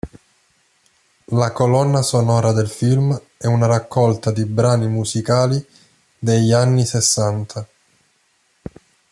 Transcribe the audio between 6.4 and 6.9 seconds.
anni